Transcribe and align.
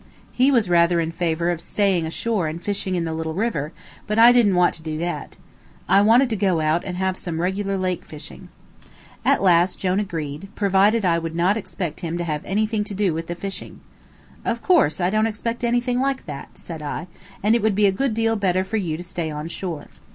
He 0.31 0.49
was 0.49 0.67
rather 0.67 0.99
in 0.99 1.11
favor 1.11 1.51
of 1.51 1.61
staying 1.61 2.07
ashore 2.07 2.47
and 2.47 2.59
fishing 2.59 2.95
in 2.95 3.05
the 3.05 3.13
little 3.13 3.35
river, 3.35 3.71
but 4.07 4.17
I 4.17 4.31
didn't 4.31 4.55
want 4.55 4.73
to 4.73 4.81
do 4.81 4.97
that. 4.97 5.37
I 5.87 6.01
wanted 6.01 6.27
to 6.31 6.35
go 6.35 6.59
out 6.59 6.83
and 6.83 6.97
have 6.97 7.19
some 7.19 7.39
regular 7.39 7.77
lake 7.77 8.03
fishing. 8.03 8.49
At 9.23 9.43
last 9.43 9.77
Jone 9.77 9.99
agreed, 9.99 10.47
provided 10.55 11.05
I 11.05 11.19
would 11.19 11.35
not 11.35 11.55
expect 11.55 11.99
him 11.99 12.17
to 12.17 12.23
have 12.23 12.41
anything 12.45 12.83
to 12.85 12.95
do 12.95 13.13
with 13.13 13.27
the 13.27 13.35
fishing. 13.35 13.81
"Of 14.43 14.63
course 14.63 14.99
I 14.99 15.11
don't 15.11 15.27
expect 15.27 15.63
anything 15.63 15.99
like 15.99 16.25
that," 16.25 16.57
said 16.57 16.81
I; 16.81 17.05
"and 17.43 17.53
it 17.53 17.61
would 17.61 17.75
be 17.75 17.85
a 17.85 17.91
good 17.91 18.15
deal 18.15 18.35
better 18.35 18.63
for 18.63 18.77
you 18.77 18.97
to 18.97 19.03
stay 19.03 19.29
on 19.29 19.49
shore. 19.49 19.85